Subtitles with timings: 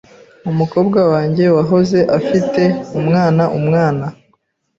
[0.51, 2.63] Umukobwa wanjye wahoze afite
[2.99, 4.05] umwana umwana